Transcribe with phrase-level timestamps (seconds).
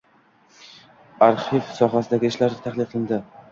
[1.27, 3.25] Arxiv sohasidagi ishlar tahlil qilindi